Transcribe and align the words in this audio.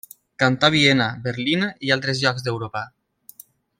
Cantà 0.43 0.69
a 0.71 0.73
Viena, 0.75 1.09
Berlín 1.27 1.67
i 1.89 1.93
altres 1.97 2.23
llocs 2.25 2.47
d'Europa. 2.49 2.83